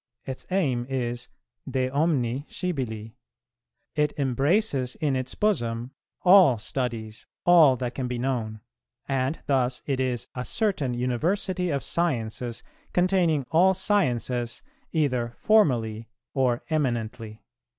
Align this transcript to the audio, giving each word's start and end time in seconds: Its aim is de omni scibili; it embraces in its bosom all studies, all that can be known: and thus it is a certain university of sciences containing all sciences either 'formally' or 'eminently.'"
Its 0.25 0.47
aim 0.49 0.87
is 0.89 1.29
de 1.69 1.87
omni 1.87 2.43
scibili; 2.49 3.13
it 3.93 4.13
embraces 4.17 4.95
in 4.95 5.15
its 5.15 5.35
bosom 5.35 5.91
all 6.23 6.57
studies, 6.57 7.27
all 7.45 7.75
that 7.75 7.93
can 7.93 8.07
be 8.07 8.17
known: 8.17 8.61
and 9.07 9.41
thus 9.45 9.83
it 9.85 9.99
is 9.99 10.27
a 10.33 10.43
certain 10.43 10.95
university 10.95 11.69
of 11.69 11.83
sciences 11.83 12.63
containing 12.93 13.45
all 13.51 13.75
sciences 13.75 14.63
either 14.91 15.35
'formally' 15.37 16.09
or 16.33 16.63
'eminently.'" 16.71 17.43